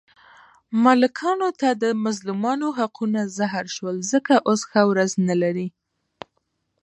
[0.83, 5.67] ملکانو ته د مظلومانو حقونه زهر شول، ځکه اوس ښه ورځ نه لري.